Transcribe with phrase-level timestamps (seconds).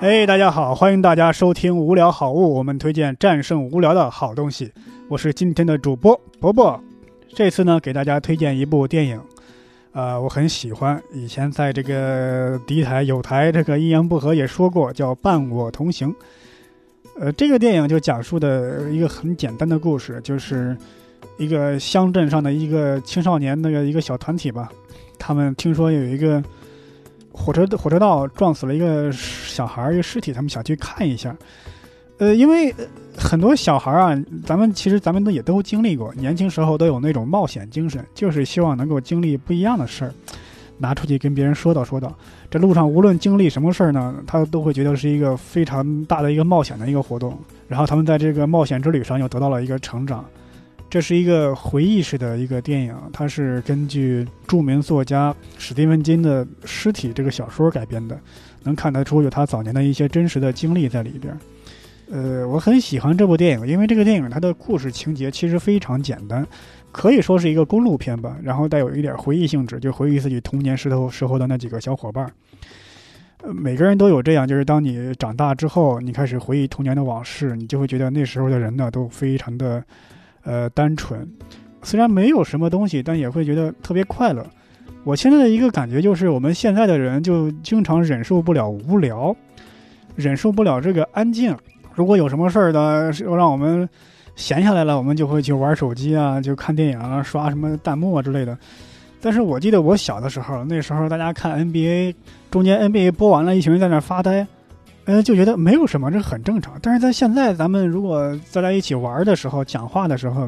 [0.00, 4.70] 哎，大家好，欢迎大家收听《无聊好物》，我们推荐战胜无聊的好东西。
[5.08, 6.80] 我是今天的主播伯伯，
[7.34, 9.20] 这次呢给大家推荐一部电影，
[9.90, 16.08] 呃，我很喜欢，以前在这个敌台、友台这个一言不合也说过，叫《伴我同行》。
[17.18, 20.76] 呃，这个电影就讲述的一个很简单的故事，就是
[21.38, 24.70] 一个乡镇上的一个青少年那个一个小团体吧，
[25.18, 26.40] 他们听说有一个。
[27.32, 31.36] 火车的火车道撞死了一个小孩儿一个尸体，他们想去看一下。
[32.18, 32.74] 呃，因为
[33.16, 40.12] 很多小孩儿啊，咱们其实咱们都也都经历过，年轻时候都有那种冒险精神，就是希望能够经历不一样的事儿，
[40.78, 42.12] 拿出去跟别人说道说道。
[42.50, 47.38] 这路上无论经历什么事儿呢，他都会觉得是一个非常大的一个冒险的一个活动。
[47.68, 50.24] 然后他们在这个冒险之旅上又得到了一个成长。
[50.90, 58.18] 这是一个回忆式的一个电影，它是根据著名作家史蒂文金的《尸体》这个小说改编的，
[58.62, 61.38] 能看得出有他早年的一些真实的经历在里边。
[62.10, 66.46] 呃，我很喜欢这部电影，因为这个电影它的故事情节其实非常简单，
[66.90, 72.32] 可以说是一个公路片吧，然后带有一点回忆性质，就回忆自己童年时候时候的那几个小伙伴。
[73.42, 79.84] 呃，每个人都有这样，就是当你长大之后，你开始回忆童年的往事，你就会觉得那时候的人呢都非常的。
[80.48, 81.28] 呃，单纯，
[81.82, 84.42] 虽然没有什么东西，但也会觉得特别快乐。
[85.04, 89.36] 我现在的一个感觉就是，我们现在的人就经常忍受不了无聊，
[90.16, 91.54] 忍受不了这个安静。
[91.94, 93.86] 如果有什么事儿呢，让我们
[94.36, 98.56] 闲下来了，我们就会去玩手机啊，就看电影啊，刷什么弹幕啊之类的。
[99.20, 102.14] 但是我记得我小的时候，那时候大家看 NBA，
[102.50, 104.46] 中间 NBA 播完了，一群人在那发呆。
[105.08, 106.78] 呃，就觉得没有什么，这很正常。
[106.82, 110.46] 但是在现在，咱们如果大家一起玩的时候、讲话的时候，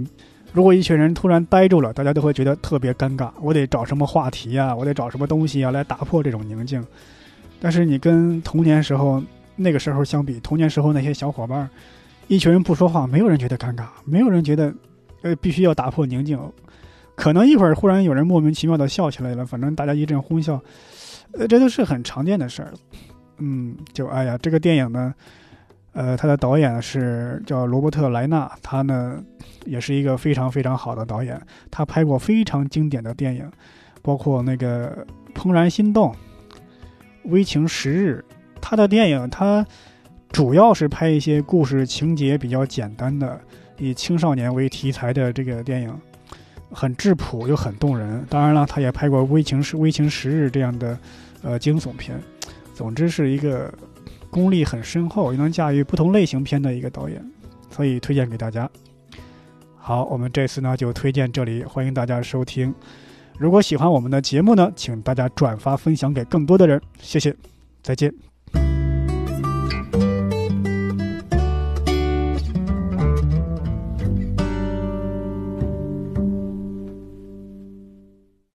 [0.53, 3.31] 如果一群人突然呆住了，大家都会觉得特别尴尬。
[3.41, 4.77] 我得找什么话题啊？
[4.77, 6.86] 我得找什么东西啊来打破这种宁静。
[7.58, 9.22] 但是你跟童年时候
[9.56, 11.66] 那个时候相比，童年时候那些小伙伴，
[12.28, 14.70] 一群人不说话，没有人觉得尴尬，没有人觉得
[15.22, 16.38] 呃必须要打破宁静。
[17.15, 20.60] 可能一会儿忽然有人莫名其妙的笑起来了，反正大家一阵哄笑，
[21.32, 22.75] 呃，这都是很常见的事儿。
[23.40, 25.14] 嗯，就哎呀，这个电影呢，
[25.92, 29.20] 呃，他的导演是叫罗伯特·莱纳，他呢
[29.64, 31.40] 也是一个非常非常好的导演，
[31.70, 33.50] 他拍过非常经典的电影，
[34.02, 36.12] 包括那个《怦然心动》
[37.24, 38.24] 《微情十日》。
[38.60, 39.66] 他的电影他
[40.30, 43.40] 主要是拍一些故事情节比较简单的，
[43.78, 45.98] 以青少年为题材的这个电影，
[46.70, 48.24] 很质朴又很动人。
[48.28, 50.98] 当然了，他也拍过《危情十危情十日》这样的
[51.42, 52.20] 呃惊悚片。
[52.80, 53.70] 总之是一个
[54.30, 57.22] 功力很深厚，又能驾驭不同类型片的一个导演，
[57.68, 58.66] 所以推荐给大家。
[59.76, 62.74] 好，我们这次呢就推荐这里，欢迎大家收听。
[63.38, 67.36] 如果喜欢我们的节目呢，请大家转发分享给更多的人，谢谢，
[67.82, 68.29] 再见。